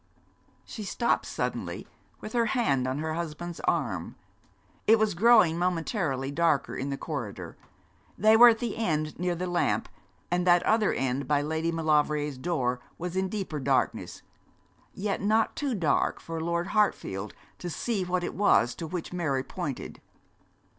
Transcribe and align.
She 0.65 0.81
stopped 0.83 1.27
suddenly, 1.27 1.87
with 2.21 2.33
her 2.33 2.47
hand 2.57 2.87
on 2.87 2.97
her 2.97 3.13
husband's 3.13 3.59
arm. 3.65 4.15
It 4.87 4.97
was 4.97 5.13
growing 5.13 5.59
momentarily 5.59 6.31
darker 6.31 6.75
in 6.75 6.89
the 6.89 6.97
corridor. 6.97 7.55
They 8.17 8.35
were 8.35 8.47
at 8.47 8.57
the 8.57 8.77
end 8.77 9.19
near 9.19 9.35
the 9.35 9.45
lamp, 9.45 9.87
and 10.31 10.47
that 10.47 10.63
other 10.63 10.91
end 10.91 11.27
by 11.27 11.43
Lady 11.43 11.71
Maulevrier's 11.71 12.39
door 12.39 12.79
was 12.97 13.15
in 13.15 13.29
deeper 13.29 13.59
darkness, 13.59 14.23
yet 14.95 15.21
not 15.21 15.55
too 15.55 15.75
dark 15.75 16.19
for 16.19 16.41
Lord 16.41 16.69
Hartfield 16.69 17.35
to 17.59 17.69
see 17.69 18.03
what 18.03 18.23
it 18.23 18.33
was 18.33 18.73
to 18.73 18.87
which 18.87 19.13
Mary 19.13 19.43
pointed. 19.43 20.01